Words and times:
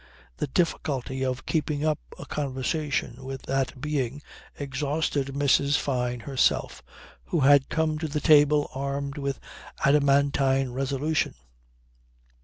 The 0.37 0.47
difficulty 0.47 1.23
of 1.23 1.45
keeping 1.45 1.85
up 1.85 1.99
a 2.17 2.25
conversation 2.25 3.23
with 3.23 3.43
that 3.43 3.79
being 3.79 4.23
exhausted 4.57 5.27
Mrs. 5.27 5.77
Fyne 5.77 6.21
herself, 6.21 6.81
who 7.25 7.41
had 7.41 7.69
come 7.69 7.99
to 7.99 8.07
the 8.07 8.19
table 8.19 8.71
armed 8.73 9.19
with 9.19 9.39
adamantine 9.85 10.71
resolution. 10.71 11.35